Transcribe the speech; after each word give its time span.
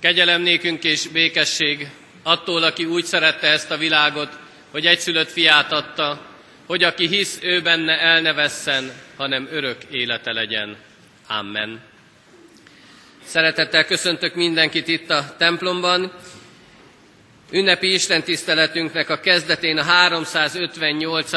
Kegyelem 0.00 0.42
nékünk 0.42 0.84
és 0.84 1.08
békesség 1.08 1.88
attól, 2.22 2.62
aki 2.62 2.84
úgy 2.84 3.04
szerette 3.04 3.46
ezt 3.46 3.70
a 3.70 3.76
világot, 3.76 4.38
hogy 4.70 4.86
egyszülött 4.86 5.30
fiát 5.30 5.72
adta, 5.72 6.26
hogy 6.66 6.82
aki 6.82 7.06
hisz 7.06 7.38
ő 7.42 7.62
benne 7.62 8.00
el 8.00 8.20
ne 8.20 8.32
vesszen, 8.32 8.92
hanem 9.16 9.48
örök 9.50 9.76
élete 9.90 10.32
legyen. 10.32 10.76
Amen. 11.28 11.80
Szeretettel 13.24 13.84
köszöntök 13.84 14.34
mindenkit 14.34 14.88
itt 14.88 15.10
a 15.10 15.34
templomban. 15.38 16.12
Ünnepi 17.50 17.92
Isten 17.92 18.22
tiszteletünknek 18.22 19.10
a 19.10 19.20
kezdetén 19.20 19.78
a 19.78 19.82
358. 19.82 21.30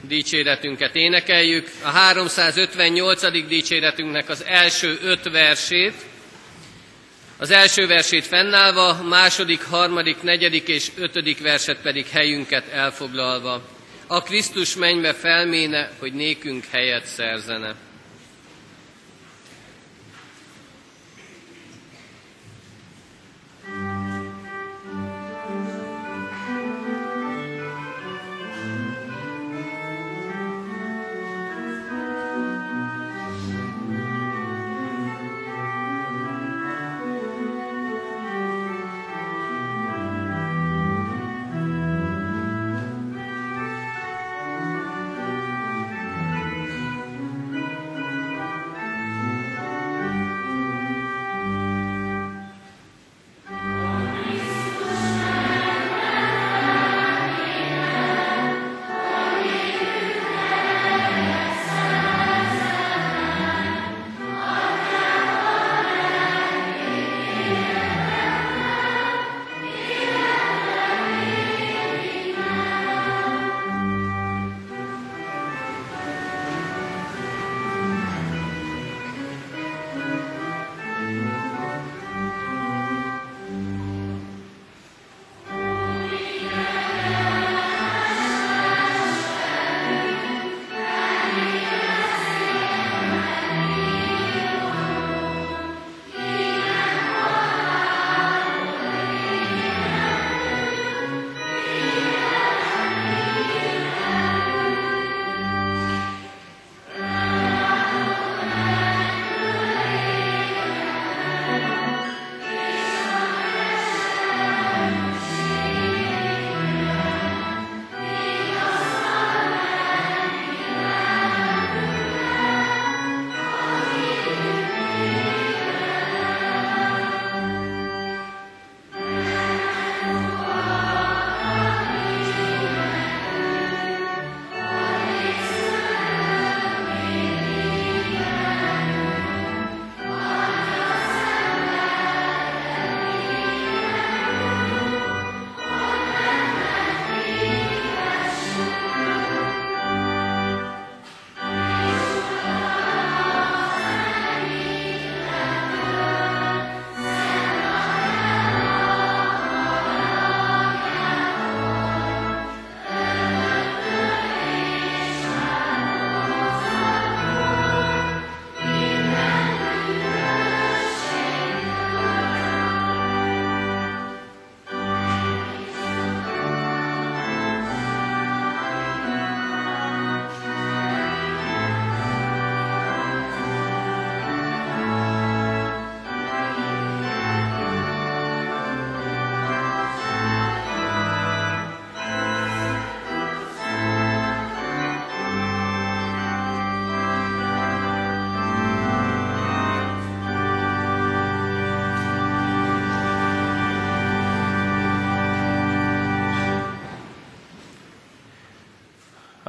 dicséretünket 0.00 0.94
énekeljük. 0.94 1.70
A 1.82 1.88
358. 1.88 3.46
dicséretünknek 3.46 4.28
az 4.28 4.44
első 4.44 4.98
öt 5.02 5.30
versét, 5.30 5.94
az 7.40 7.50
első 7.50 7.86
versét 7.86 8.26
fennállva, 8.26 9.02
második, 9.02 9.62
harmadik, 9.62 10.22
negyedik 10.22 10.68
és 10.68 10.90
ötödik 10.96 11.40
verset 11.42 11.80
pedig 11.82 12.06
helyünket 12.06 12.68
elfoglalva. 12.68 13.62
A 14.06 14.22
Krisztus 14.22 14.76
mennybe 14.76 15.12
felméne, 15.12 15.90
hogy 15.98 16.12
nékünk 16.12 16.64
helyet 16.70 17.06
szerzene. 17.06 17.74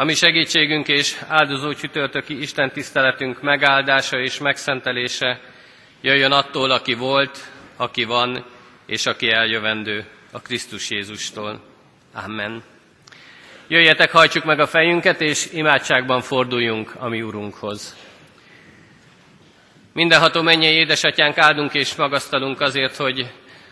A 0.01 0.03
mi 0.03 0.13
segítségünk 0.13 0.87
és 0.87 1.15
áldozó 1.27 1.73
csütörtöki 1.73 2.41
Isten 2.41 2.71
tiszteletünk 2.71 3.41
megáldása 3.41 4.19
és 4.19 4.39
megszentelése 4.39 5.39
jöjjön 6.01 6.31
attól, 6.31 6.71
aki 6.71 6.93
volt, 6.93 7.39
aki 7.75 8.03
van, 8.03 8.45
és 8.85 9.05
aki 9.05 9.31
eljövendő, 9.31 10.05
a 10.31 10.39
Krisztus 10.39 10.89
Jézustól. 10.89 11.61
Amen. 12.13 12.63
Jöjjetek, 13.67 14.11
hajtsuk 14.11 14.43
meg 14.43 14.59
a 14.59 14.67
fejünket, 14.67 15.21
és 15.21 15.51
imádságban 15.53 16.21
forduljunk 16.21 16.93
a 16.97 17.07
mi 17.07 17.21
Urunkhoz. 17.21 17.95
Mindenható 19.93 20.41
mennyei 20.41 20.73
édesatyánk, 20.73 21.37
áldunk 21.37 21.73
és 21.73 21.95
magasztalunk 21.95 22.61
azért, 22.61 22.95
hogy 22.95 23.31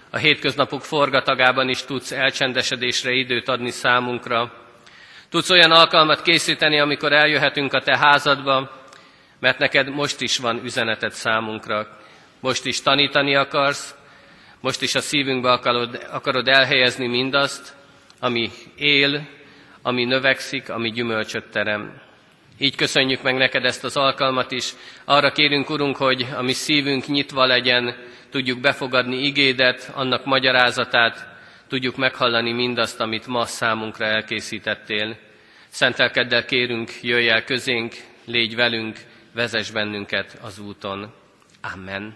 a 0.09 0.17
hétköznapok 0.17 0.81
forgatagában 0.81 1.69
is 1.69 1.83
tudsz 1.83 2.11
elcsendesedésre 2.11 3.11
időt 3.11 3.47
adni 3.47 3.69
számunkra, 3.69 4.67
Tudsz 5.29 5.49
olyan 5.49 5.71
alkalmat 5.71 6.21
készíteni, 6.21 6.79
amikor 6.79 7.13
eljöhetünk 7.13 7.73
a 7.73 7.81
te 7.81 7.97
házadba, 7.97 8.71
mert 9.39 9.57
neked 9.57 9.89
most 9.89 10.21
is 10.21 10.37
van 10.37 10.61
üzeneted 10.63 11.11
számunkra. 11.11 11.87
Most 12.39 12.65
is 12.65 12.81
tanítani 12.81 13.35
akarsz, 13.35 13.95
most 14.61 14.81
is 14.81 14.95
a 14.95 15.01
szívünkbe 15.01 15.51
akarod, 15.51 16.07
akarod 16.11 16.47
elhelyezni 16.47 17.07
mindazt, 17.07 17.75
ami 18.19 18.51
él, 18.75 19.27
ami 19.81 20.05
növekszik, 20.05 20.69
ami 20.69 20.91
gyümölcsöt 20.91 21.51
terem. 21.51 22.01
Így 22.57 22.75
köszönjük 22.75 23.21
meg 23.21 23.37
neked 23.37 23.65
ezt 23.65 23.83
az 23.83 23.97
alkalmat 23.97 24.51
is. 24.51 24.71
Arra 25.05 25.31
kérünk, 25.31 25.69
Urunk, 25.69 25.95
hogy 25.95 26.27
a 26.35 26.41
mi 26.41 26.53
szívünk 26.53 27.07
nyitva 27.07 27.45
legyen, 27.45 27.95
tudjuk 28.29 28.59
befogadni 28.59 29.17
igédet, 29.17 29.91
annak 29.95 30.25
magyarázatát, 30.25 31.27
tudjuk 31.69 31.95
meghallani 31.95 32.51
mindazt, 32.51 32.99
amit 32.99 33.27
ma 33.27 33.45
számunkra 33.45 34.05
elkészítettél. 34.05 35.17
Szentelkeddel 35.67 36.45
kérünk, 36.45 36.91
jöjj 37.01 37.29
el 37.29 37.43
közénk, 37.43 37.93
légy 38.25 38.55
velünk, 38.55 38.97
vezess 39.33 39.69
bennünket 39.69 40.37
az 40.41 40.59
úton. 40.59 41.13
Amen. 41.73 42.15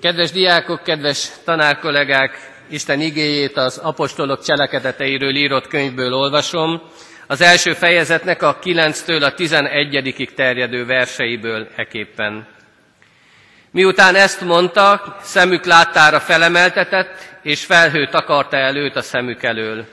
Kedves 0.00 0.30
diákok, 0.30 0.82
kedves 0.82 1.30
tanárkollégák, 1.44 2.50
Isten 2.68 3.00
igéjét 3.00 3.56
az 3.56 3.78
apostolok 3.78 4.42
cselekedeteiről 4.42 5.34
írott 5.36 5.66
könyvből 5.66 6.14
olvasom, 6.14 6.82
az 7.26 7.40
első 7.40 7.72
fejezetnek 7.72 8.42
a 8.42 8.58
9-től 8.58 9.22
a 9.22 9.34
11 9.34 10.32
terjedő 10.34 10.86
verseiből 10.86 11.68
eképpen. 11.76 12.46
Miután 13.72 14.14
ezt 14.14 14.40
mondta, 14.40 15.16
szemük 15.20 15.64
láttára 15.64 16.20
felemeltetett, 16.20 17.30
és 17.42 17.64
felhő 17.64 18.06
takarta 18.06 18.56
előtt 18.56 18.96
a 18.96 19.02
szemük 19.02 19.42
elől. 19.42 19.84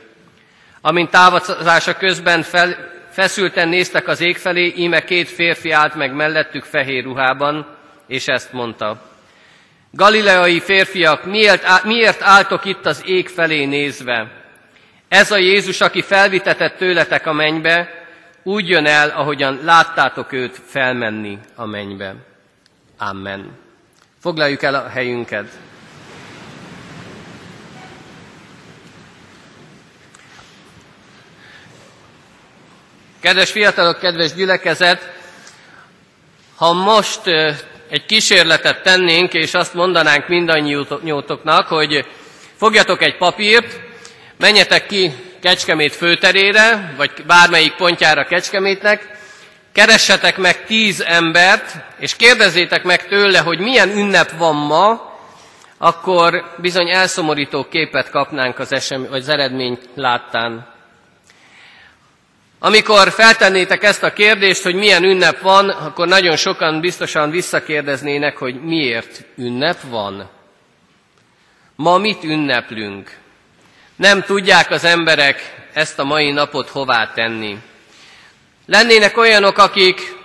Amint 0.82 1.10
távozása 1.10 1.98
közben 1.98 2.44
fel, 2.44 2.92
feszülten 3.12 3.68
néztek 3.68 4.08
az 4.08 4.22
ég 4.22 4.38
felé, 4.38 4.74
íme 4.76 5.04
két 5.04 5.30
férfi 5.30 5.72
állt 5.72 5.96
meg 5.96 6.14
mellettük 6.14 6.64
fehér 6.64 7.04
ruhában, 7.04 7.78
és 8.08 8.28
ezt 8.28 8.54
mondta. 8.54 9.02
Galileai 9.92 10.60
férfiak, 10.60 11.26
miért, 11.26 11.84
miért 11.84 12.22
álltok 12.22 12.66
itt 12.66 12.86
az 12.86 13.02
ég 13.06 13.28
felé 13.30 13.66
nézve? 13.66 14.32
Ez 15.08 15.32
a 15.32 15.38
Jézus, 15.38 15.82
aki 15.82 16.02
felvitetett 16.02 16.78
tőletek 16.78 17.28
a 17.28 17.34
mennybe, 17.34 17.90
úgy 18.44 18.70
jön 18.70 18.86
el, 18.86 19.10
ahogyan 19.10 19.60
láttátok 19.64 20.32
őt 20.32 20.62
felmenni 20.66 21.40
a 21.56 21.66
mennybe. 21.66 22.16
Amen. 22.98 23.68
Foglaljuk 24.22 24.64
el 24.64 24.76
a 24.76 24.90
helyünket. 24.90 25.46
Kedves 33.20 33.52
fiatalok, 33.52 34.00
kedves 34.00 34.34
gyülekezet, 34.34 35.12
ha 36.56 36.74
most 36.74 37.22
egy 37.90 38.06
kísérletet 38.06 38.84
tennénk, 38.84 39.34
és 39.34 39.54
azt 39.54 39.74
mondanánk 39.74 40.28
mindannyiótoknak, 40.28 41.68
hogy 41.68 42.06
fogjatok 42.56 43.02
egy 43.02 43.18
papírt, 43.18 43.80
menjetek 44.38 44.86
ki 44.86 45.14
Kecskemét 45.42 45.96
főterére, 45.96 46.94
vagy 46.98 47.12
bármelyik 47.28 47.76
pontjára 47.76 48.26
Kecskemétnek, 48.26 49.18
keressetek 49.72 50.38
meg 50.38 50.66
tíz 50.66 51.02
embert, 51.02 51.76
és 52.00 52.16
kérdezzétek 52.16 52.84
meg 52.84 53.08
tőle, 53.08 53.40
hogy 53.40 53.60
milyen 53.60 53.90
ünnep 53.90 54.32
van 54.38 54.56
ma, 54.56 55.10
akkor 55.78 56.54
bizony 56.58 56.90
elszomorító 56.90 57.68
képet 57.68 58.10
kapnánk 58.10 58.60
az, 58.60 58.72
esem, 58.74 59.08
vagy 59.10 59.20
az 59.20 59.30
eredmény 59.30 59.80
láttán. 59.96 60.68
Amikor 62.60 63.12
feltennétek 63.12 63.84
ezt 63.84 64.04
a 64.04 64.14
kérdést, 64.14 64.64
hogy 64.64 64.76
milyen 64.76 65.04
ünnep 65.04 65.42
van, 65.42 65.70
akkor 65.70 66.08
nagyon 66.08 66.36
sokan 66.36 66.80
biztosan 66.80 67.30
visszakérdeznének, 67.30 68.38
hogy 68.38 68.62
miért 68.64 69.24
ünnep 69.36 69.82
van. 69.82 70.30
Ma 71.76 71.98
mit 71.98 72.24
ünneplünk? 72.24 73.18
Nem 73.96 74.22
tudják 74.22 74.72
az 74.72 74.84
emberek 74.84 75.68
ezt 75.74 76.00
a 76.00 76.04
mai 76.04 76.32
napot 76.32 76.70
hová 76.70 77.12
tenni. 77.14 77.58
Lennének 78.70 79.18
olyanok, 79.18 79.58
akik 79.58 80.16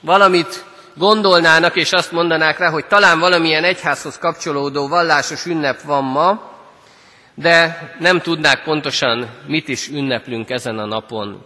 valamit 0.00 0.64
gondolnának, 0.94 1.76
és 1.76 1.92
azt 1.92 2.12
mondanák 2.12 2.58
rá, 2.58 2.70
hogy 2.70 2.86
talán 2.86 3.18
valamilyen 3.18 3.64
egyházhoz 3.64 4.18
kapcsolódó 4.18 4.88
vallásos 4.88 5.44
ünnep 5.46 5.80
van 5.82 6.04
ma, 6.04 6.52
de 7.34 7.78
nem 7.98 8.20
tudnák 8.20 8.62
pontosan, 8.62 9.28
mit 9.46 9.68
is 9.68 9.88
ünneplünk 9.88 10.50
ezen 10.50 10.78
a 10.78 10.84
napon. 10.86 11.44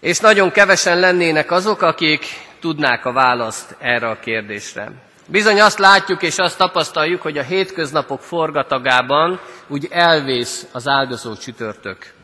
És 0.00 0.18
nagyon 0.18 0.50
kevesen 0.50 1.00
lennének 1.00 1.50
azok, 1.50 1.82
akik 1.82 2.24
tudnák 2.60 3.04
a 3.04 3.12
választ 3.12 3.76
erre 3.78 4.08
a 4.08 4.18
kérdésre. 4.20 4.92
Bizony 5.26 5.60
azt 5.60 5.78
látjuk 5.78 6.22
és 6.22 6.36
azt 6.36 6.58
tapasztaljuk, 6.58 7.22
hogy 7.22 7.38
a 7.38 7.42
hétköznapok 7.42 8.20
forgatagában 8.20 9.40
úgy 9.68 9.88
elvész 9.90 10.66
az 10.72 10.88
áldozó 10.88 11.34
csütörtök. 11.36 12.14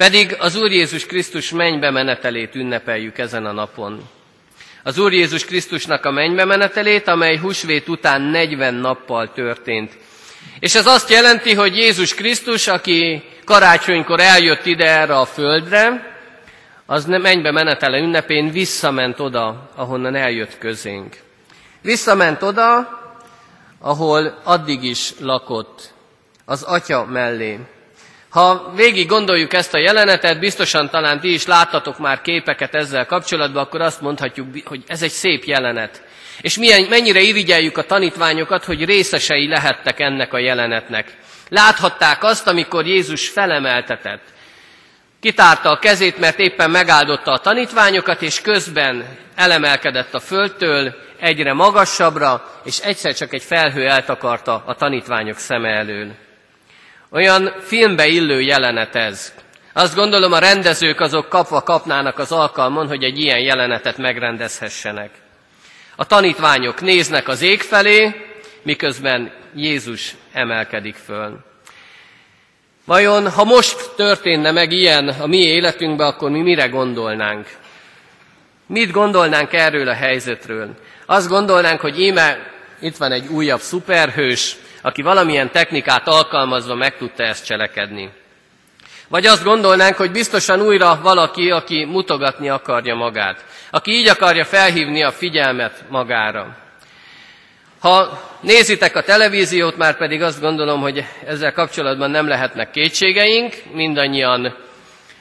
Pedig 0.00 0.36
az 0.38 0.56
Úr 0.56 0.70
Jézus 0.70 1.06
Krisztus 1.06 1.50
mennybe 1.50 1.90
menetelét 1.90 2.54
ünnepeljük 2.54 3.18
ezen 3.18 3.46
a 3.46 3.52
napon. 3.52 4.08
Az 4.82 4.98
Úr 4.98 5.12
Jézus 5.12 5.44
Krisztusnak 5.44 6.04
a 6.04 6.10
mennybe 6.10 6.44
menetelét, 6.44 7.08
amely 7.08 7.36
húsvét 7.36 7.88
után 7.88 8.22
40 8.22 8.74
nappal 8.74 9.32
történt, 9.32 9.96
és 10.60 10.74
ez 10.74 10.86
azt 10.86 11.10
jelenti, 11.10 11.54
hogy 11.54 11.76
Jézus 11.76 12.14
Krisztus, 12.14 12.68
aki 12.68 13.22
karácsonykor 13.44 14.20
eljött 14.20 14.66
ide 14.66 14.86
erre 14.86 15.16
a 15.16 15.24
földre, 15.24 16.14
az 16.86 17.04
mennybe 17.04 17.50
menetele 17.50 17.98
ünnepén 17.98 18.50
visszament 18.50 19.20
oda, 19.20 19.70
ahonnan 19.74 20.14
eljött 20.14 20.58
közénk. 20.58 21.16
Visszament 21.82 22.42
oda, 22.42 22.88
ahol 23.78 24.40
addig 24.44 24.82
is 24.82 25.12
lakott, 25.18 25.92
az 26.44 26.62
atya 26.62 27.04
mellé. 27.04 27.58
Ha 28.30 28.72
végig 28.74 29.08
gondoljuk 29.08 29.52
ezt 29.52 29.74
a 29.74 29.78
jelenetet, 29.78 30.38
biztosan 30.38 30.90
talán 30.90 31.20
ti 31.20 31.32
is 31.32 31.46
láttatok 31.46 31.98
már 31.98 32.20
képeket 32.20 32.74
ezzel 32.74 33.06
kapcsolatban, 33.06 33.62
akkor 33.62 33.80
azt 33.80 34.00
mondhatjuk, 34.00 34.46
hogy 34.64 34.82
ez 34.86 35.02
egy 35.02 35.10
szép 35.10 35.44
jelenet. 35.44 36.02
És 36.40 36.58
milyen, 36.58 36.86
mennyire 36.88 37.20
irigyeljük 37.20 37.78
a 37.78 37.86
tanítványokat, 37.86 38.64
hogy 38.64 38.84
részesei 38.84 39.48
lehettek 39.48 40.00
ennek 40.00 40.32
a 40.32 40.38
jelenetnek. 40.38 41.16
Láthatták 41.48 42.22
azt, 42.24 42.46
amikor 42.48 42.86
Jézus 42.86 43.28
felemeltetett. 43.28 44.22
Kitárta 45.20 45.70
a 45.70 45.78
kezét, 45.78 46.18
mert 46.18 46.38
éppen 46.38 46.70
megáldotta 46.70 47.32
a 47.32 47.38
tanítványokat, 47.38 48.22
és 48.22 48.40
közben 48.40 49.18
elemelkedett 49.34 50.14
a 50.14 50.20
földtől 50.20 50.94
egyre 51.20 51.52
magasabbra, 51.52 52.60
és 52.64 52.78
egyszer 52.78 53.14
csak 53.14 53.32
egy 53.32 53.42
felhő 53.42 53.86
eltakarta 53.88 54.62
a 54.66 54.74
tanítványok 54.74 55.38
szeme 55.38 55.68
elől. 55.68 56.29
Olyan 57.12 57.54
filmbe 57.60 58.06
illő 58.06 58.40
jelenet 58.40 58.96
ez. 58.96 59.34
Azt 59.72 59.94
gondolom, 59.94 60.32
a 60.32 60.38
rendezők 60.38 61.00
azok 61.00 61.28
kapva 61.28 61.62
kapnának 61.62 62.18
az 62.18 62.32
alkalmon, 62.32 62.86
hogy 62.86 63.02
egy 63.02 63.18
ilyen 63.18 63.40
jelenetet 63.40 63.96
megrendezhessenek. 63.96 65.10
A 65.96 66.06
tanítványok 66.06 66.80
néznek 66.80 67.28
az 67.28 67.42
ég 67.42 67.60
felé, 67.60 68.14
miközben 68.62 69.32
Jézus 69.54 70.14
emelkedik 70.32 70.94
föl. 70.94 71.38
Vajon, 72.84 73.30
ha 73.30 73.44
most 73.44 73.90
történne 73.96 74.50
meg 74.50 74.72
ilyen 74.72 75.08
a 75.08 75.26
mi 75.26 75.38
életünkben, 75.38 76.06
akkor 76.06 76.30
mi 76.30 76.40
mire 76.40 76.66
gondolnánk? 76.66 77.48
Mit 78.66 78.90
gondolnánk 78.90 79.52
erről 79.52 79.88
a 79.88 79.94
helyzetről? 79.94 80.74
Azt 81.06 81.28
gondolnánk, 81.28 81.80
hogy 81.80 82.00
íme 82.00 82.38
itt 82.80 82.96
van 82.96 83.12
egy 83.12 83.26
újabb 83.26 83.60
szuperhős, 83.60 84.56
aki 84.82 85.02
valamilyen 85.02 85.50
technikát 85.50 86.08
alkalmazva 86.08 86.74
meg 86.74 86.96
tudta 86.96 87.22
ezt 87.22 87.44
cselekedni. 87.44 88.10
Vagy 89.08 89.26
azt 89.26 89.44
gondolnánk, 89.44 89.96
hogy 89.96 90.10
biztosan 90.10 90.60
újra 90.60 91.00
valaki, 91.02 91.50
aki 91.50 91.84
mutogatni 91.84 92.48
akarja 92.48 92.94
magát, 92.94 93.44
aki 93.70 93.90
így 93.90 94.08
akarja 94.08 94.44
felhívni 94.44 95.02
a 95.02 95.12
figyelmet 95.12 95.84
magára. 95.88 96.56
Ha 97.80 98.22
nézitek 98.40 98.96
a 98.96 99.02
televíziót, 99.02 99.76
már 99.76 99.96
pedig 99.96 100.22
azt 100.22 100.40
gondolom, 100.40 100.80
hogy 100.80 101.04
ezzel 101.26 101.52
kapcsolatban 101.52 102.10
nem 102.10 102.28
lehetnek 102.28 102.70
kétségeink, 102.70 103.54
mindannyian 103.72 104.56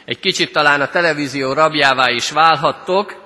egy 0.05 0.19
kicsit 0.19 0.51
talán 0.51 0.81
a 0.81 0.89
televízió 0.89 1.53
rabjává 1.53 2.09
is 2.09 2.31
válhattok, 2.31 3.18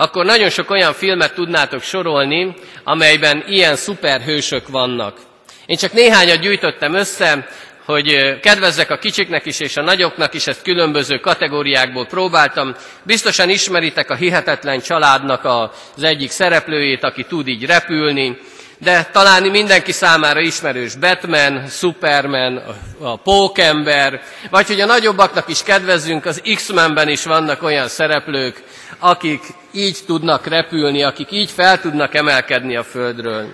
akkor 0.00 0.24
nagyon 0.24 0.50
sok 0.50 0.70
olyan 0.70 0.92
filmet 0.92 1.34
tudnátok 1.34 1.82
sorolni, 1.82 2.54
amelyben 2.84 3.44
ilyen 3.46 3.76
szuperhősök 3.76 4.68
vannak. 4.68 5.18
Én 5.66 5.76
csak 5.76 5.92
néhányat 5.92 6.40
gyűjtöttem 6.40 6.94
össze, 6.94 7.48
hogy 7.84 8.38
kedvezzek 8.40 8.90
a 8.90 8.98
kicsiknek 8.98 9.46
is 9.46 9.60
és 9.60 9.76
a 9.76 9.82
nagyoknak 9.82 10.34
is, 10.34 10.46
ezt 10.46 10.62
különböző 10.62 11.18
kategóriákból 11.18 12.06
próbáltam. 12.06 12.74
Biztosan 13.02 13.48
ismeritek 13.48 14.10
a 14.10 14.14
hihetetlen 14.14 14.80
családnak 14.80 15.44
az 15.44 16.02
egyik 16.02 16.30
szereplőjét, 16.30 17.04
aki 17.04 17.24
tud 17.24 17.48
így 17.48 17.64
repülni, 17.66 18.38
de 18.82 19.04
talán 19.12 19.42
mindenki 19.42 19.92
számára 19.92 20.40
ismerős 20.40 20.94
Batman, 20.94 21.66
Superman, 21.68 22.62
a 23.00 23.16
Pókember, 23.16 24.20
vagy 24.50 24.66
hogy 24.66 24.80
a 24.80 24.86
nagyobbaknak 24.86 25.48
is 25.48 25.62
kedvezzünk, 25.62 26.24
az 26.26 26.42
X-Menben 26.54 27.08
is 27.08 27.24
vannak 27.24 27.62
olyan 27.62 27.88
szereplők, 27.88 28.62
akik 28.98 29.42
így 29.72 29.98
tudnak 30.06 30.46
repülni, 30.46 31.02
akik 31.02 31.30
így 31.30 31.50
fel 31.50 31.80
tudnak 31.80 32.14
emelkedni 32.14 32.76
a 32.76 32.82
földről. 32.82 33.52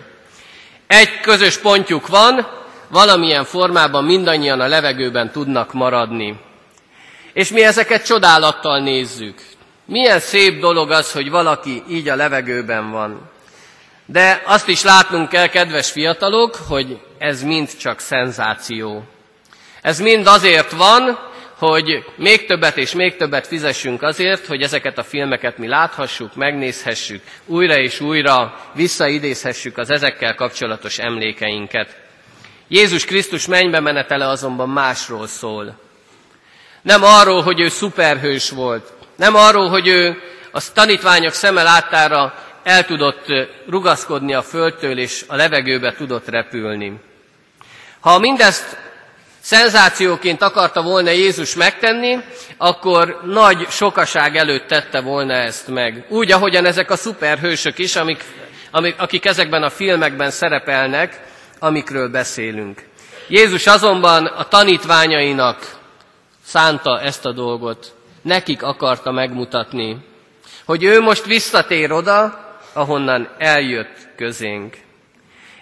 Egy 0.87 1.21
közös 1.21 1.59
pontjuk 1.59 2.07
van, 2.07 2.47
valamilyen 2.89 3.45
formában 3.45 4.05
mindannyian 4.05 4.61
a 4.61 4.67
levegőben 4.67 5.31
tudnak 5.31 5.73
maradni. 5.73 6.41
És 7.33 7.51
mi 7.51 7.63
ezeket 7.63 8.07
csodálattal 8.07 8.79
nézzük. 8.81 9.39
Milyen 9.85 10.21
szép 10.21 10.61
dolog 10.61 10.91
az, 10.91 11.13
hogy 11.13 11.31
valaki 11.31 11.83
így 11.89 12.09
a 12.09 12.17
levegőben 12.17 12.91
van. 12.91 13.31
De 14.07 14.43
azt 14.45 14.69
is 14.69 14.83
látnunk 14.83 15.29
kell, 15.29 15.47
kedves 15.47 15.91
fiatalok, 15.91 16.57
hogy 16.69 17.01
ez 17.19 17.43
mind 17.43 17.77
csak 17.77 18.01
szenzáció. 18.01 19.05
Ez 19.83 20.01
mind 20.01 20.27
azért 20.27 20.71
van, 20.71 21.19
hogy 21.59 22.05
még 22.17 22.47
többet 22.47 22.77
és 22.77 22.93
még 22.93 23.17
többet 23.17 23.47
fizessünk 23.47 24.03
azért, 24.03 24.47
hogy 24.47 24.63
ezeket 24.63 24.99
a 24.99 25.05
filmeket 25.05 25.59
mi 25.59 25.67
láthassuk, 25.67 26.35
megnézhessük, 26.35 27.23
újra 27.47 27.79
és 27.79 28.01
újra 28.01 28.61
visszaidézhessük 28.73 29.79
az 29.79 29.91
ezekkel 29.91 30.35
kapcsolatos 30.35 30.99
emlékeinket. 30.99 31.97
Jézus 32.69 33.05
Krisztus 33.05 33.47
mennybe 33.47 33.81
menetele 33.81 34.29
azonban 34.29 34.69
másról 34.69 35.27
szól. 35.27 35.79
Nem 36.83 37.03
arról, 37.03 37.43
hogy 37.43 37.61
ő 37.61 37.69
szuperhős 37.69 38.51
volt, 38.51 38.93
nem 39.17 39.35
arról, 39.35 39.69
hogy 39.69 39.87
ő 39.87 40.23
a 40.53 40.73
tanítványok 40.73 41.33
szeme 41.33 41.63
láttára 41.63 42.35
el 42.67 42.85
tudott 42.85 43.27
rugaszkodni 43.69 44.35
a 44.35 44.43
földtől, 44.43 44.99
és 44.99 45.25
a 45.27 45.37
levegőbe 45.37 45.93
tudott 45.93 46.29
repülni. 46.29 47.01
Ha 48.01 48.19
mindezt 48.19 48.77
szenzációként 49.41 50.43
akarta 50.43 50.83
volna 50.83 51.11
Jézus 51.11 51.55
megtenni, 51.55 52.19
akkor 52.57 53.21
nagy 53.25 53.67
sokaság 53.71 54.37
előtt 54.37 54.67
tette 54.67 55.01
volna 55.01 55.33
ezt 55.33 55.69
meg. 55.69 56.07
Úgy, 56.09 56.33
ahogyan 56.33 56.67
ezek 56.67 56.91
a 56.91 56.97
szuperhősök 56.97 57.79
is, 57.79 57.97
amik, 57.97 58.25
amik, 58.71 58.95
akik 58.99 59.25
ezekben 59.25 59.63
a 59.63 59.71
filmekben 59.71 60.31
szerepelnek, 60.31 61.21
amikről 61.59 62.09
beszélünk. 62.09 62.83
Jézus 63.29 63.67
azonban 63.67 64.27
a 64.27 64.49
tanítványainak 64.49 65.77
szánta 66.45 67.01
ezt 67.01 67.25
a 67.25 67.33
dolgot, 67.33 67.95
nekik 68.23 68.63
akarta 68.63 69.11
megmutatni, 69.11 69.97
hogy 70.65 70.85
ő 70.85 71.01
most 71.01 71.25
visszatér 71.25 71.93
oda, 71.93 72.46
ahonnan 72.77 73.29
eljött 73.39 74.09
közénk. 74.17 74.77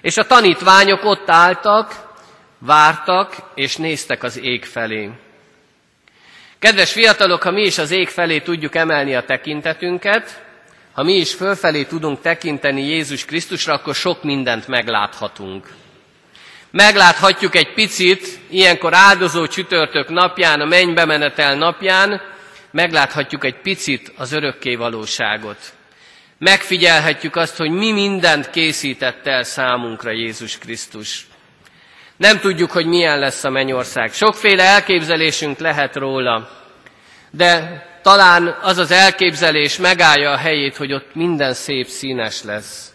És 0.00 0.16
a 0.16 0.26
tanítványok 0.26 1.04
ott 1.04 1.30
álltak, 1.30 2.12
vártak 2.58 3.34
és 3.54 3.76
néztek 3.76 4.22
az 4.22 4.40
ég 4.42 4.64
felé. 4.64 5.10
Kedves 6.58 6.92
fiatalok, 6.92 7.42
ha 7.42 7.50
mi 7.50 7.62
is 7.62 7.78
az 7.78 7.90
ég 7.90 8.08
felé 8.08 8.40
tudjuk 8.40 8.74
emelni 8.74 9.14
a 9.14 9.24
tekintetünket, 9.24 10.42
ha 10.92 11.02
mi 11.02 11.12
is 11.12 11.34
fölfelé 11.34 11.84
tudunk 11.84 12.20
tekinteni 12.20 12.82
Jézus 12.82 13.24
Krisztusra, 13.24 13.74
akkor 13.74 13.94
sok 13.94 14.22
mindent 14.22 14.68
megláthatunk. 14.68 15.68
Megláthatjuk 16.70 17.54
egy 17.54 17.72
picit, 17.74 18.38
ilyenkor 18.50 18.94
áldozó 18.94 19.46
csütörtök 19.46 20.08
napján, 20.08 20.60
a 20.60 20.64
mennybe 20.64 21.04
menetel 21.04 21.54
napján, 21.56 22.20
megláthatjuk 22.70 23.44
egy 23.44 23.60
picit 23.60 24.12
az 24.16 24.32
örökké 24.32 24.74
valóságot. 24.74 25.58
Megfigyelhetjük 26.38 27.36
azt, 27.36 27.56
hogy 27.56 27.70
mi 27.70 27.92
mindent 27.92 28.50
készített 28.50 29.26
el 29.26 29.42
számunkra 29.42 30.10
Jézus 30.10 30.58
Krisztus. 30.58 31.26
Nem 32.16 32.40
tudjuk, 32.40 32.70
hogy 32.70 32.86
milyen 32.86 33.18
lesz 33.18 33.44
a 33.44 33.50
mennyország. 33.50 34.12
Sokféle 34.12 34.62
elképzelésünk 34.62 35.58
lehet 35.58 35.96
róla, 35.96 36.62
de 37.30 37.82
talán 38.02 38.58
az 38.62 38.78
az 38.78 38.90
elképzelés 38.90 39.76
megállja 39.76 40.30
a 40.30 40.36
helyét, 40.36 40.76
hogy 40.76 40.92
ott 40.92 41.14
minden 41.14 41.54
szép 41.54 41.86
színes 41.86 42.42
lesz. 42.42 42.92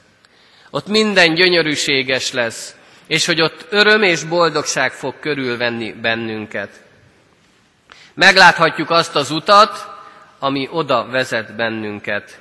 Ott 0.70 0.88
minden 0.88 1.34
gyönyörűséges 1.34 2.32
lesz, 2.32 2.76
és 3.08 3.26
hogy 3.26 3.42
ott 3.42 3.66
öröm 3.70 4.04
és 4.04 4.24
boldogság 4.24 4.92
fog 4.92 5.20
körülvenni 5.20 5.92
bennünket. 5.92 6.70
Megláthatjuk 8.14 8.90
azt 8.90 9.16
az 9.16 9.32
utat, 9.32 9.88
ami 10.40 10.68
oda 10.72 11.06
vezet 11.06 11.56
bennünket. 11.56 12.40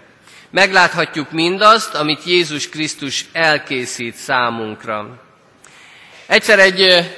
Megláthatjuk 0.50 1.30
mindazt, 1.30 1.94
amit 1.94 2.24
Jézus 2.24 2.68
Krisztus 2.68 3.24
elkészít 3.32 4.14
számunkra. 4.14 5.20
Egyszer 6.26 6.58
egy 6.58 7.10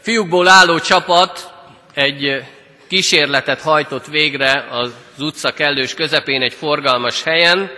fiúkból 0.00 0.48
álló 0.48 0.78
csapat 0.78 1.52
egy 1.94 2.44
kísérletet 2.88 3.60
hajtott 3.60 4.06
végre 4.06 4.66
az 4.70 4.92
utca 5.18 5.52
kellős 5.52 5.94
közepén 5.94 6.42
egy 6.42 6.54
forgalmas 6.54 7.22
helyen, 7.22 7.70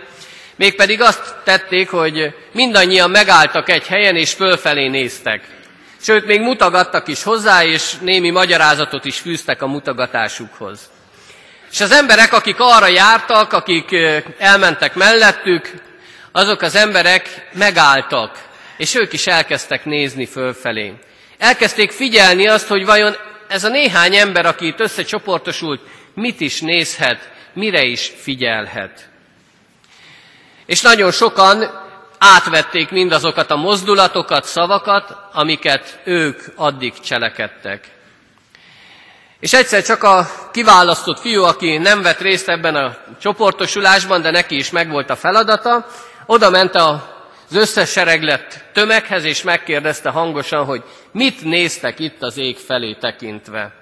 mégpedig 0.56 1.00
azt 1.00 1.34
tették, 1.44 1.90
hogy 1.90 2.34
mindannyian 2.52 3.10
megálltak 3.10 3.68
egy 3.68 3.86
helyen 3.86 4.16
és 4.16 4.32
fölfelé 4.32 4.88
néztek. 4.88 5.48
Sőt, 6.00 6.26
még 6.26 6.40
mutogattak 6.40 7.08
is 7.08 7.22
hozzá, 7.22 7.64
és 7.64 7.94
némi 8.00 8.30
magyarázatot 8.30 9.04
is 9.04 9.18
fűztek 9.18 9.62
a 9.62 9.66
mutogatásukhoz. 9.66 10.90
És 11.70 11.80
az 11.80 11.92
emberek, 11.92 12.32
akik 12.32 12.56
arra 12.58 12.86
jártak, 12.86 13.52
akik 13.52 13.96
elmentek 14.38 14.94
mellettük, 14.94 15.70
azok 16.32 16.62
az 16.62 16.74
emberek 16.74 17.48
megálltak, 17.52 18.38
és 18.76 18.94
ők 18.94 19.12
is 19.12 19.26
elkezdtek 19.26 19.84
nézni 19.84 20.26
fölfelé. 20.26 20.94
Elkezdték 21.38 21.90
figyelni 21.90 22.48
azt, 22.48 22.66
hogy 22.66 22.84
vajon 22.84 23.16
ez 23.48 23.64
a 23.64 23.68
néhány 23.68 24.14
ember, 24.14 24.46
aki 24.46 24.66
itt 24.66 24.80
összecsoportosult, 24.80 25.80
mit 26.14 26.40
is 26.40 26.60
nézhet, 26.60 27.28
mire 27.52 27.82
is 27.82 28.12
figyelhet. 28.16 29.08
És 30.66 30.80
nagyon 30.80 31.10
sokan 31.10 31.70
átvették 32.18 32.90
mindazokat 32.90 33.50
a 33.50 33.56
mozdulatokat, 33.56 34.44
szavakat, 34.44 35.16
amiket 35.32 36.00
ők 36.04 36.42
addig 36.56 37.00
cselekedtek. 37.00 37.88
És 39.40 39.52
egyszer 39.52 39.82
csak 39.82 40.02
a 40.02 40.30
kiválasztott 40.52 41.20
fiú, 41.20 41.42
aki 41.42 41.76
nem 41.76 42.02
vett 42.02 42.20
részt 42.20 42.48
ebben 42.48 42.74
a 42.74 42.96
csoportosulásban, 43.20 44.22
de 44.22 44.30
neki 44.30 44.56
is 44.56 44.70
megvolt 44.70 45.10
a 45.10 45.16
feladata, 45.16 45.86
oda 46.26 46.50
ment 46.50 46.74
az 46.74 47.54
összes 47.54 47.90
sereglet 47.90 48.64
tömeghez, 48.72 49.24
és 49.24 49.42
megkérdezte 49.42 50.10
hangosan, 50.10 50.64
hogy 50.64 50.82
mit 51.12 51.44
néztek 51.44 51.98
itt 51.98 52.22
az 52.22 52.36
ég 52.36 52.56
felé 52.56 52.94
tekintve. 52.94 53.72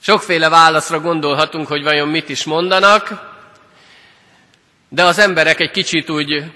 Sokféle 0.00 0.48
válaszra 0.48 1.00
gondolhatunk, 1.00 1.66
hogy 1.66 1.82
vajon 1.82 2.08
mit 2.08 2.28
is 2.28 2.44
mondanak, 2.44 3.34
de 4.88 5.04
az 5.04 5.18
emberek 5.18 5.60
egy 5.60 5.70
kicsit 5.70 6.10
úgy 6.10 6.52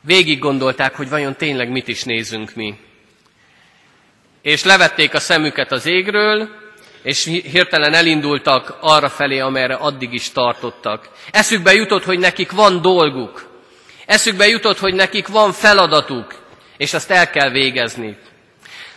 végig 0.00 0.38
gondolták, 0.38 0.94
hogy 0.96 1.08
vajon 1.08 1.36
tényleg 1.36 1.70
mit 1.70 1.88
is 1.88 2.04
nézünk 2.04 2.54
mi. 2.54 2.85
És 4.46 4.64
levették 4.64 5.14
a 5.14 5.20
szemüket 5.20 5.72
az 5.72 5.86
égről, 5.86 6.48
és 7.02 7.24
hirtelen 7.24 7.94
elindultak 7.94 8.76
arra 8.80 9.08
felé, 9.08 9.38
amerre 9.38 9.74
addig 9.74 10.12
is 10.12 10.32
tartottak. 10.32 11.08
Eszükbe 11.30 11.72
jutott, 11.74 12.04
hogy 12.04 12.18
nekik 12.18 12.50
van 12.50 12.82
dolguk, 12.82 13.46
Eszükbe 14.06 14.46
jutott, 14.46 14.78
hogy 14.78 14.94
nekik 14.94 15.28
van 15.28 15.52
feladatuk, 15.52 16.34
és 16.76 16.94
azt 16.94 17.10
el 17.10 17.30
kell 17.30 17.50
végezni. 17.50 18.16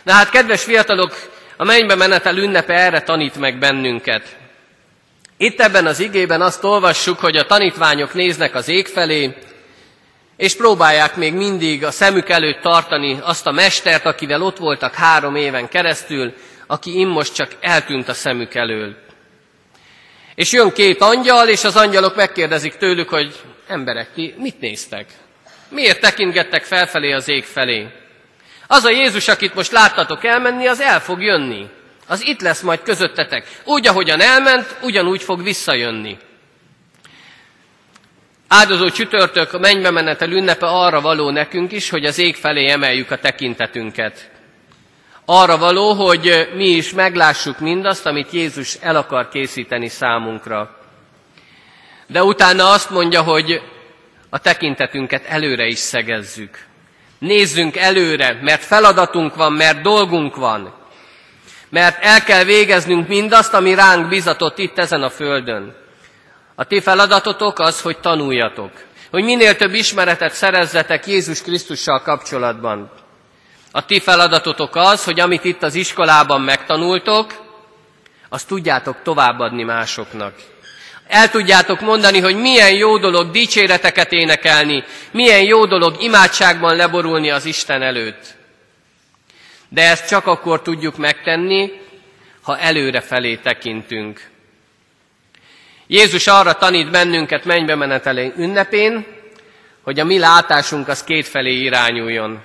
Na 0.02 0.12
hát, 0.12 0.30
kedves 0.30 0.62
fiatalok, 0.62 1.16
a 1.56 1.64
mennybe 1.64 1.94
menetel 1.94 2.36
ünnepe 2.36 2.74
erre 2.74 3.00
tanít 3.02 3.36
meg 3.36 3.58
bennünket. 3.58 4.36
Itt 5.36 5.60
ebben 5.60 5.86
az 5.86 6.00
igében 6.00 6.40
azt 6.40 6.64
olvassuk, 6.64 7.18
hogy 7.18 7.36
a 7.36 7.46
tanítványok 7.46 8.14
néznek 8.14 8.54
az 8.54 8.68
ég 8.68 8.86
felé, 8.86 9.36
és 10.40 10.56
próbálják 10.56 11.16
még 11.16 11.34
mindig 11.34 11.84
a 11.84 11.90
szemük 11.90 12.28
előtt 12.28 12.60
tartani 12.60 13.18
azt 13.22 13.46
a 13.46 13.50
mestert, 13.50 14.06
akivel 14.06 14.42
ott 14.42 14.56
voltak 14.56 14.94
három 14.94 15.36
éven 15.36 15.68
keresztül, 15.68 16.32
aki 16.66 16.98
immos 16.98 17.32
csak 17.32 17.50
eltűnt 17.60 18.08
a 18.08 18.14
szemük 18.14 18.54
elől. 18.54 18.96
És 20.34 20.52
jön 20.52 20.72
két 20.72 21.00
angyal, 21.00 21.48
és 21.48 21.64
az 21.64 21.76
angyalok 21.76 22.16
megkérdezik 22.16 22.76
tőlük, 22.76 23.08
hogy 23.08 23.40
emberek, 23.66 24.12
ti 24.14 24.34
mit 24.38 24.60
néztek? 24.60 25.06
Miért 25.68 26.00
tekintgettek 26.00 26.64
felfelé 26.64 27.12
az 27.12 27.28
ég 27.28 27.44
felé? 27.44 27.88
Az 28.66 28.84
a 28.84 28.90
Jézus, 28.90 29.28
akit 29.28 29.54
most 29.54 29.72
láttatok 29.72 30.24
elmenni, 30.24 30.66
az 30.66 30.80
el 30.80 31.00
fog 31.00 31.22
jönni. 31.22 31.66
Az 32.06 32.26
itt 32.26 32.40
lesz 32.40 32.60
majd 32.60 32.82
közöttetek. 32.82 33.46
Úgy, 33.64 33.86
ahogyan 33.86 34.20
elment, 34.20 34.76
ugyanúgy 34.82 35.22
fog 35.22 35.42
visszajönni. 35.42 36.18
Áldozó 38.52 38.88
csütörtök, 38.88 39.58
mennybe 39.60 39.90
menetel 39.90 40.30
ünnepe 40.30 40.66
arra 40.66 41.00
való 41.00 41.30
nekünk 41.30 41.72
is, 41.72 41.90
hogy 41.90 42.04
az 42.04 42.18
ég 42.18 42.36
felé 42.36 42.68
emeljük 42.68 43.10
a 43.10 43.16
tekintetünket. 43.16 44.30
Arra 45.24 45.58
való, 45.58 45.92
hogy 45.92 46.48
mi 46.54 46.68
is 46.68 46.92
meglássuk 46.92 47.58
mindazt, 47.58 48.06
amit 48.06 48.30
Jézus 48.30 48.74
el 48.74 48.96
akar 48.96 49.28
készíteni 49.28 49.88
számunkra. 49.88 50.78
De 52.06 52.22
utána 52.22 52.70
azt 52.70 52.90
mondja, 52.90 53.22
hogy 53.22 53.62
a 54.30 54.38
tekintetünket 54.38 55.24
előre 55.24 55.66
is 55.66 55.78
szegezzük. 55.78 56.58
Nézzünk 57.18 57.76
előre, 57.76 58.38
mert 58.42 58.64
feladatunk 58.64 59.34
van, 59.34 59.52
mert 59.52 59.82
dolgunk 59.82 60.36
van. 60.36 60.74
Mert 61.68 62.04
el 62.04 62.22
kell 62.22 62.44
végeznünk 62.44 63.08
mindazt, 63.08 63.54
ami 63.54 63.74
ránk 63.74 64.08
bizatott 64.08 64.58
itt 64.58 64.78
ezen 64.78 65.02
a 65.02 65.10
földön. 65.10 65.79
A 66.60 66.64
ti 66.64 66.80
feladatotok 66.80 67.58
az, 67.58 67.80
hogy 67.80 67.98
tanuljatok. 67.98 68.70
Hogy 69.10 69.24
minél 69.24 69.56
több 69.56 69.74
ismeretet 69.74 70.32
szerezzetek 70.32 71.06
Jézus 71.06 71.42
Krisztussal 71.42 72.02
kapcsolatban. 72.02 72.90
A 73.72 73.84
ti 73.84 74.00
feladatotok 74.00 74.76
az, 74.76 75.04
hogy 75.04 75.20
amit 75.20 75.44
itt 75.44 75.62
az 75.62 75.74
iskolában 75.74 76.40
megtanultok, 76.40 77.32
azt 78.28 78.46
tudjátok 78.46 78.96
továbbadni 79.02 79.62
másoknak. 79.62 80.34
El 81.06 81.30
tudjátok 81.30 81.80
mondani, 81.80 82.20
hogy 82.20 82.36
milyen 82.36 82.72
jó 82.74 82.98
dolog 82.98 83.30
dicséreteket 83.30 84.12
énekelni, 84.12 84.84
milyen 85.10 85.42
jó 85.42 85.66
dolog 85.66 86.02
imádságban 86.02 86.76
leborulni 86.76 87.30
az 87.30 87.44
Isten 87.44 87.82
előtt. 87.82 88.34
De 89.68 89.82
ezt 89.90 90.08
csak 90.08 90.26
akkor 90.26 90.62
tudjuk 90.62 90.96
megtenni, 90.96 91.70
ha 92.42 92.58
előre 92.58 93.00
felé 93.00 93.36
tekintünk. 93.36 94.29
Jézus 95.92 96.26
arra 96.26 96.52
tanít 96.52 96.90
bennünket 96.90 97.44
mennybe 97.44 97.74
menetelé 97.74 98.32
ünnepén, 98.36 99.06
hogy 99.82 100.00
a 100.00 100.04
mi 100.04 100.18
látásunk 100.18 100.88
az 100.88 101.04
kétfelé 101.04 101.52
irányuljon. 101.52 102.40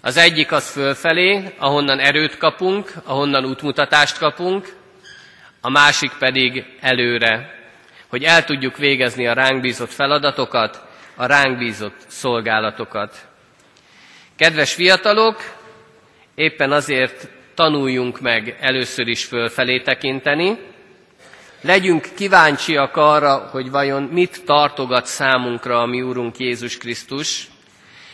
Az 0.00 0.16
egyik 0.16 0.52
az 0.52 0.70
fölfelé, 0.70 1.54
ahonnan 1.58 1.98
erőt 1.98 2.38
kapunk, 2.38 2.92
ahonnan 3.04 3.44
útmutatást 3.44 4.18
kapunk, 4.18 4.76
a 5.60 5.70
másik 5.70 6.10
pedig 6.18 6.64
előre, 6.80 7.54
hogy 8.08 8.24
el 8.24 8.44
tudjuk 8.44 8.76
végezni 8.76 9.26
a 9.26 9.32
ránk 9.32 9.60
bízott 9.60 9.92
feladatokat, 9.92 10.82
a 11.16 11.26
ránk 11.26 11.58
bízott 11.58 12.04
szolgálatokat. 12.06 13.28
Kedves 14.36 14.74
fiatalok, 14.74 15.42
éppen 16.34 16.72
azért 16.72 17.28
tanuljunk 17.54 18.20
meg 18.20 18.56
először 18.60 19.08
is 19.08 19.24
fölfelé 19.24 19.80
tekinteni, 19.80 20.74
legyünk 21.60 22.08
kíváncsiak 22.16 22.96
arra, 22.96 23.48
hogy 23.50 23.70
vajon 23.70 24.02
mit 24.02 24.42
tartogat 24.44 25.06
számunkra 25.06 25.80
a 25.80 25.86
mi 25.86 26.02
Úrunk 26.02 26.38
Jézus 26.38 26.76
Krisztus, 26.76 27.46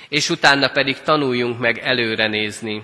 és 0.08 0.30
utána 0.30 0.68
pedig 0.68 1.02
tanuljunk 1.02 1.58
meg 1.58 1.78
előre 1.78 2.26
nézni. 2.26 2.82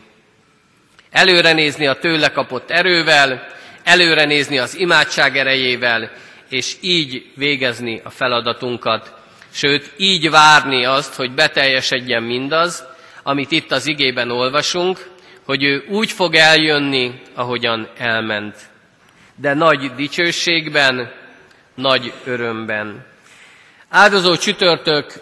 Előre 1.11 1.53
nézni 1.53 1.87
a 1.87 1.99
tőle 1.99 2.29
kapott 2.29 2.71
erővel, 2.71 3.47
előre 3.85 4.25
nézni 4.25 4.59
az 4.59 4.79
imádság 4.79 5.37
erejével, 5.37 6.11
és 6.49 6.77
így 6.81 7.31
végezni 7.35 8.01
a 8.05 8.11
feladatunkat, 8.11 9.15
sőt, 9.51 9.93
így 9.97 10.31
várni 10.31 10.85
azt, 10.85 11.15
hogy 11.15 11.33
beteljesedjen 11.33 12.23
mindaz, 12.23 12.85
amit 13.23 13.51
itt 13.51 13.73
az 13.73 13.87
igében 13.87 14.31
olvasunk, 14.31 15.11
hogy 15.45 15.63
ő 15.63 15.85
úgy 15.89 16.11
fog 16.11 16.35
eljönni, 16.35 17.21
ahogyan 17.35 17.89
elment. 17.97 18.57
De 19.41 19.55
nagy 19.55 19.95
dicsőségben, 19.95 21.13
nagy 21.75 22.13
örömben. 22.25 23.07
Áldozó 23.89 24.37
csütörtök 24.37 25.13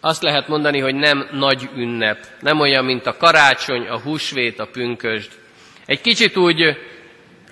azt 0.00 0.22
lehet 0.22 0.48
mondani, 0.48 0.78
hogy 0.78 0.94
nem 0.94 1.28
nagy 1.32 1.68
ünnep, 1.76 2.26
nem 2.40 2.60
olyan, 2.60 2.84
mint 2.84 3.06
a 3.06 3.16
karácsony, 3.16 3.88
a 3.88 4.00
húsvét, 4.00 4.58
a 4.58 4.66
pünkösd. 4.66 5.30
Egy 5.86 6.00
kicsit 6.00 6.36
úgy 6.36 6.76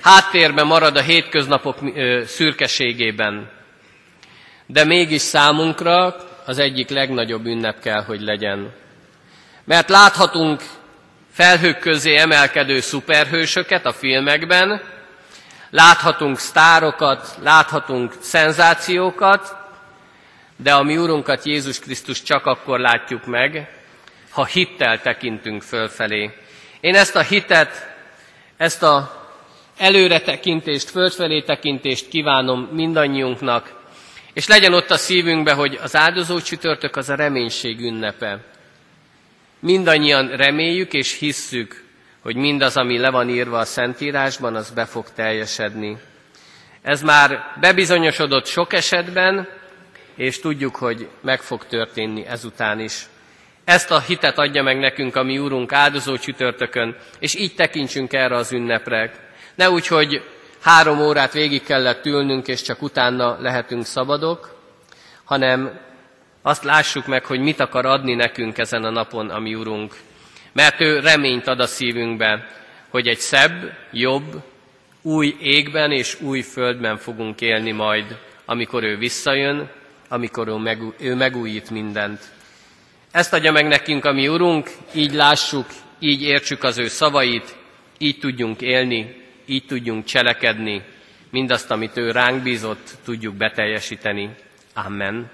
háttérben 0.00 0.66
marad 0.66 0.96
a 0.96 1.00
hétköznapok 1.00 1.78
szürkeségében, 2.24 3.50
de 4.66 4.84
mégis 4.84 5.20
számunkra 5.20 6.16
az 6.46 6.58
egyik 6.58 6.88
legnagyobb 6.88 7.46
ünnep 7.46 7.80
kell, 7.80 8.02
hogy 8.02 8.20
legyen. 8.20 8.72
Mert 9.64 9.88
láthatunk 9.88 10.62
felhők 11.32 11.78
közé 11.78 12.16
emelkedő 12.16 12.80
szuperhősöket 12.80 13.86
a 13.86 13.92
filmekben, 13.92 14.82
láthatunk 15.70 16.38
sztárokat, 16.38 17.38
láthatunk 17.42 18.14
szenzációkat, 18.20 19.56
de 20.56 20.74
a 20.74 20.82
mi 20.82 20.96
Urunkat 20.96 21.44
Jézus 21.44 21.78
Krisztus 21.78 22.22
csak 22.22 22.46
akkor 22.46 22.78
látjuk 22.78 23.26
meg, 23.26 23.78
ha 24.30 24.44
hittel 24.44 25.00
tekintünk 25.00 25.62
fölfelé. 25.62 26.30
Én 26.80 26.94
ezt 26.94 27.16
a 27.16 27.20
hitet, 27.20 27.88
ezt 28.56 28.82
a 28.82 29.18
előre 29.76 30.20
tekintést, 30.20 30.90
földfelé 30.90 31.42
tekintést 31.42 32.08
kívánom 32.08 32.68
mindannyiunknak, 32.72 33.72
és 34.32 34.46
legyen 34.46 34.74
ott 34.74 34.90
a 34.90 34.96
szívünkbe, 34.96 35.52
hogy 35.52 35.78
az 35.82 35.96
áldozó 35.96 36.40
csütörtök 36.40 36.96
az 36.96 37.08
a 37.08 37.14
reménység 37.14 37.80
ünnepe. 37.80 38.38
Mindannyian 39.60 40.28
reméljük 40.28 40.92
és 40.92 41.18
hisszük, 41.18 41.84
hogy 42.22 42.36
mindaz, 42.36 42.76
ami 42.76 42.98
le 42.98 43.10
van 43.10 43.28
írva 43.28 43.58
a 43.58 43.64
Szentírásban, 43.64 44.54
az 44.54 44.70
be 44.70 44.84
fog 44.84 45.06
teljesedni. 45.14 45.98
Ez 46.82 47.02
már 47.02 47.56
bebizonyosodott 47.60 48.46
sok 48.46 48.72
esetben, 48.72 49.48
és 50.14 50.40
tudjuk, 50.40 50.76
hogy 50.76 51.08
meg 51.20 51.40
fog 51.40 51.66
történni 51.66 52.26
ezután 52.26 52.80
is. 52.80 53.06
Ezt 53.64 53.90
a 53.90 54.00
hitet 54.00 54.38
adja 54.38 54.62
meg 54.62 54.78
nekünk 54.78 55.16
a 55.16 55.22
mi 55.22 55.38
Úrunk 55.38 55.72
áldozó 55.72 56.16
csütörtökön, 56.16 56.96
és 57.18 57.34
így 57.34 57.54
tekintsünk 57.54 58.12
erre 58.12 58.34
az 58.36 58.52
ünnepre. 58.52 59.12
Ne 59.54 59.70
úgy, 59.70 59.86
hogy 59.86 60.22
három 60.60 61.00
órát 61.00 61.32
végig 61.32 61.62
kellett 61.62 62.06
ülnünk, 62.06 62.48
és 62.48 62.62
csak 62.62 62.82
utána 62.82 63.36
lehetünk 63.40 63.84
szabadok, 63.84 64.58
hanem 65.24 65.78
azt 66.42 66.64
lássuk 66.64 67.06
meg, 67.06 67.24
hogy 67.24 67.40
mit 67.40 67.60
akar 67.60 67.86
adni 67.86 68.14
nekünk 68.14 68.58
ezen 68.58 68.84
a 68.84 68.90
napon 68.90 69.30
a 69.30 69.38
mi 69.38 69.54
Urunk. 69.54 69.94
Mert 70.52 70.80
ő 70.80 70.98
reményt 70.98 71.46
ad 71.46 71.60
a 71.60 71.66
szívünkbe, 71.66 72.46
hogy 72.88 73.08
egy 73.08 73.18
szebb, 73.18 73.72
jobb, 73.92 74.42
új 75.02 75.36
égben 75.40 75.92
és 75.92 76.20
új 76.20 76.40
földben 76.40 76.96
fogunk 76.96 77.40
élni 77.40 77.72
majd, 77.72 78.18
amikor 78.44 78.84
ő 78.84 78.96
visszajön, 78.96 79.70
amikor 80.08 80.48
ő, 80.48 80.54
megú- 80.54 80.94
ő 81.00 81.14
megújít 81.14 81.70
mindent. 81.70 82.20
Ezt 83.10 83.32
adja 83.32 83.52
meg 83.52 83.66
nekünk 83.66 84.04
a 84.04 84.12
mi 84.12 84.28
Urunk, 84.28 84.70
így 84.94 85.12
lássuk, 85.12 85.66
így 85.98 86.22
értsük 86.22 86.62
az 86.62 86.78
ő 86.78 86.88
szavait, 86.88 87.56
így 87.98 88.18
tudjunk 88.18 88.60
élni, 88.60 89.16
így 89.46 89.66
tudjunk 89.66 90.04
cselekedni, 90.04 90.82
mindazt, 91.30 91.70
amit 91.70 91.96
ő 91.96 92.10
ránk 92.10 92.42
bízott, 92.42 92.90
tudjuk 93.04 93.34
beteljesíteni. 93.34 94.30
Amen. 94.74 95.30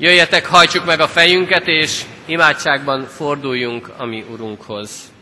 Jöjjetek, 0.00 0.46
hajtsuk 0.46 0.84
meg 0.84 1.00
a 1.00 1.08
fejünket, 1.08 1.66
és 1.66 2.02
imádságban 2.26 3.04
forduljunk 3.06 3.88
a 3.96 4.04
mi 4.04 4.24
Urunkhoz. 4.30 5.12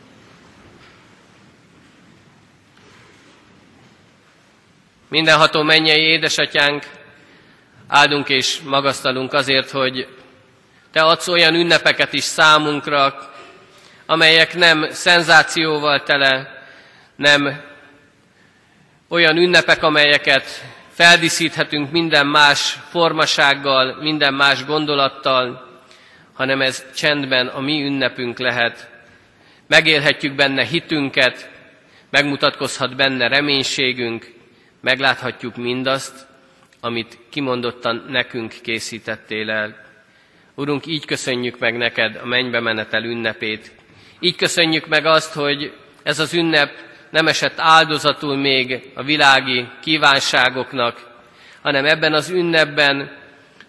Mindenható 5.09 5.63
mennyei 5.63 6.01
édesatyánk, 6.03 6.85
áldunk 7.89 8.29
és 8.29 8.61
magasztalunk 8.65 9.33
azért, 9.33 9.71
hogy 9.71 10.09
Te 10.93 11.03
adsz 11.03 11.29
olyan 11.29 11.55
ünnepeket 11.55 12.13
is 12.13 12.25
számunkra, 12.25 13.31
amelyek 14.07 14.55
nem 14.55 14.87
szenzációval 14.91 16.03
tele, 16.03 16.63
nem 17.17 17.61
olyan 19.09 19.37
ünnepek, 19.37 19.83
amelyeket 19.83 20.65
feldíszíthetünk 20.97 21.91
minden 21.91 22.27
más 22.27 22.79
formasággal, 22.89 23.97
minden 24.01 24.35
más 24.35 24.65
gondolattal, 24.65 25.69
hanem 26.33 26.61
ez 26.61 26.85
csendben 26.95 27.47
a 27.47 27.61
mi 27.61 27.83
ünnepünk 27.83 28.39
lehet. 28.39 28.91
Megélhetjük 29.67 30.35
benne 30.35 30.65
hitünket, 30.65 31.51
megmutatkozhat 32.11 32.97
benne 32.97 33.29
reménységünk, 33.29 34.33
megláthatjuk 34.81 35.57
mindazt, 35.57 36.27
amit 36.81 37.19
kimondottan 37.31 38.05
nekünk 38.09 38.55
készítettél 38.63 39.51
el. 39.51 39.77
Urunk, 40.55 40.87
így 40.87 41.05
köszönjük 41.05 41.59
meg 41.59 41.77
neked 41.77 42.21
a 42.23 42.27
mennybe 42.27 42.61
menetel 42.61 43.05
ünnepét. 43.05 43.73
Így 44.21 44.37
köszönjük 44.37 44.87
meg 44.87 45.07
azt, 45.07 45.33
hogy 45.33 45.73
ez 46.03 46.19
az 46.19 46.35
ünnep 46.35 46.71
nem 47.11 47.27
esett 47.27 47.59
áldozatul 47.61 48.37
még 48.37 48.91
a 48.95 49.03
világi 49.03 49.69
kívánságoknak, 49.81 51.15
hanem 51.63 51.85
ebben 51.85 52.13
az 52.13 52.31
ünnepben 52.31 53.17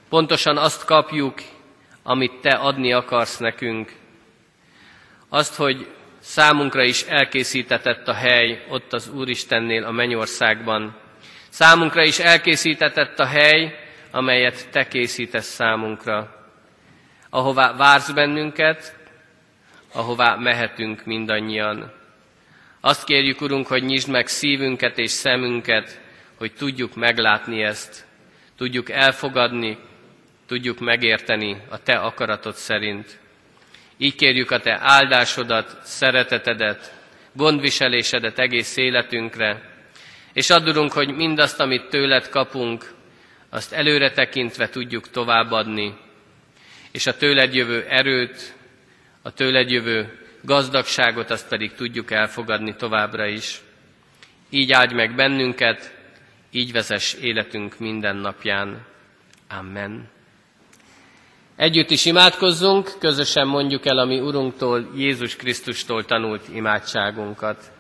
pontosan 0.10 0.58
azt 0.58 0.86
kapjuk, 0.86 1.40
amit 2.04 2.42
Te 2.42 2.50
adni 2.50 2.94
akarsz 2.94 3.38
nekünk. 3.38 3.92
Azt, 5.30 5.56
hogy 5.56 5.88
számunkra 6.20 6.84
is 6.84 7.04
elkészítetett 7.04 8.08
a 8.08 8.14
hely 8.14 8.66
ott 8.70 8.94
az 8.94 9.10
Úristennél 9.10 9.84
a 9.84 9.92
mennyországban. 9.92 10.96
Számunkra 11.50 12.04
is 12.04 12.20
elkészítetett 12.20 13.20
a 13.20 13.26
hely, 13.26 13.80
amelyet 14.12 14.70
Te 14.70 14.88
készítesz 14.88 15.48
számunkra. 15.48 16.36
Ahová 17.30 17.74
vársz 17.76 18.12
bennünket, 18.12 18.96
ahová 19.94 20.36
mehetünk 20.36 21.06
mindannyian. 21.06 21.97
Azt 22.82 23.04
kérjük, 23.04 23.42
Urunk, 23.42 23.68
hogy 23.68 23.84
nyisd 23.84 24.10
meg 24.10 24.28
szívünket 24.28 24.98
és 24.98 25.12
szemünket, 25.12 26.02
hogy 26.36 26.54
tudjuk 26.54 26.96
meglátni 26.96 27.64
ezt, 27.64 28.06
tudjuk 28.58 28.90
elfogadni, 28.90 29.78
tudjuk 30.48 30.80
megérteni 30.80 31.58
a 31.70 31.84
Te 31.84 31.98
akaratod 31.98 32.56
szerint. 32.56 33.20
Így 33.98 34.16
kérjük 34.16 34.52
a 34.52 34.60
Te 34.60 34.78
áldásodat, 34.82 35.78
szeretetedet, 35.84 36.94
gondviselésedet 37.34 38.40
egész 38.40 38.78
életünkre, 38.78 39.76
és 40.34 40.50
addurunk, 40.50 40.92
hogy 40.92 41.16
mindazt, 41.16 41.60
amit 41.60 41.90
tőled 41.90 42.30
kapunk, 42.30 42.94
azt 43.50 43.74
előre 43.74 44.12
tekintve 44.12 44.70
tudjuk 44.70 45.10
továbbadni, 45.10 45.98
és 46.92 47.08
a 47.08 47.18
tőled 47.18 47.54
jövő 47.54 47.86
erőt, 47.90 48.56
a 49.22 49.34
tőled 49.34 49.70
jövő 49.70 50.27
gazdagságot 50.48 51.30
azt 51.30 51.48
pedig 51.48 51.74
tudjuk 51.74 52.12
elfogadni 52.12 52.76
továbbra 52.76 53.26
is. 53.26 53.62
Így 54.50 54.72
áldj 54.72 54.94
meg 54.94 55.16
bennünket, 55.16 55.96
így 56.52 56.72
vezess 56.72 57.14
életünk 57.14 57.80
minden 57.80 58.16
napján. 58.16 58.86
Amen. 59.50 60.10
Együtt 61.56 61.90
is 61.90 62.06
imádkozzunk, 62.06 62.92
közösen 63.00 63.48
mondjuk 63.48 63.86
el 63.86 63.98
a 63.98 64.06
mi 64.06 64.20
Urunktól, 64.20 64.92
Jézus 64.96 65.36
Krisztustól 65.36 66.06
tanult 66.06 66.48
imádságunkat. 66.54 67.72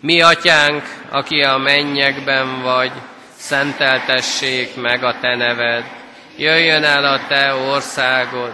Mi 0.00 0.20
atyánk, 0.20 0.82
aki 1.10 1.40
a 1.40 1.56
mennyekben 1.56 2.62
vagy, 2.62 2.92
szenteltessék 3.36 4.76
meg 4.76 5.04
a 5.04 5.18
te 5.20 5.36
neved. 5.36 5.84
Jöjjön 6.36 6.84
el 6.84 7.04
a 7.04 7.26
te 7.26 7.54
országod, 7.54 8.52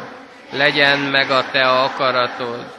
legyen 0.52 0.98
meg 0.98 1.30
a 1.30 1.50
te 1.50 1.68
akaratod, 1.68 2.78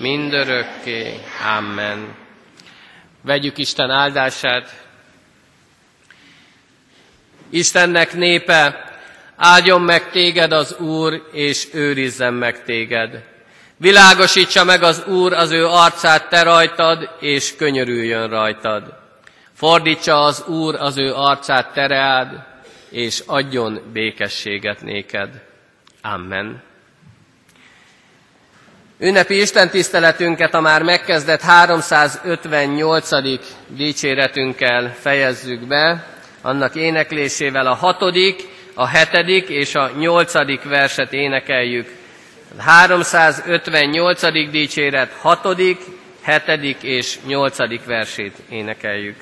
mindörökké. 0.00 1.20
Amen. 1.56 2.14
Vegyük 3.22 3.58
Isten 3.58 3.90
áldását. 3.90 4.84
Istennek 7.50 8.14
népe, 8.14 8.84
áldjon 9.36 9.80
meg 9.82 10.10
téged 10.10 10.52
az 10.52 10.76
Úr, 10.78 11.28
és 11.32 11.68
őrizzen 11.72 12.34
meg 12.34 12.64
téged. 12.64 13.24
Világosítsa 13.76 14.64
meg 14.64 14.82
az 14.82 15.04
Úr 15.06 15.32
az 15.32 15.50
ő 15.50 15.66
arcát 15.66 16.28
te 16.28 16.42
rajtad, 16.42 17.16
és 17.20 17.56
könyörüljön 17.56 18.28
rajtad. 18.28 18.98
Fordítsa 19.54 20.22
az 20.22 20.44
Úr 20.46 20.74
az 20.74 20.98
ő 20.98 21.14
arcát 21.14 21.72
tereád, 21.72 22.46
és 22.88 23.22
adjon 23.26 23.80
békességet 23.92 24.82
néked. 24.82 25.42
Amen. 26.02 26.62
Ünnepi 29.02 29.40
Isten 29.40 29.70
tiszteletünket 29.70 30.54
a 30.54 30.60
már 30.60 30.82
megkezdett 30.82 31.40
358. 31.40 33.08
dicséretünkkel 33.66 34.94
fejezzük 35.00 35.66
be, 35.66 36.04
annak 36.42 36.74
éneklésével 36.74 37.66
a 37.66 37.74
hatodik, 37.74 38.42
a 38.74 38.86
hetedik 38.86 39.48
és 39.48 39.74
a 39.74 39.90
nyolcadik 39.98 40.62
verset 40.62 41.12
énekeljük. 41.12 41.88
358. 42.58 44.50
dicséret, 44.50 45.12
hatodik, 45.20 45.78
hetedik 46.22 46.82
és 46.82 47.18
nyolcadik 47.26 47.84
versét 47.84 48.34
énekeljük. 48.48 49.16